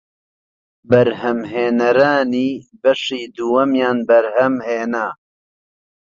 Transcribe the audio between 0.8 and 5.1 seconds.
بەرهەمهێنەرانی بەشی دووەمیان بەرهەمهێنا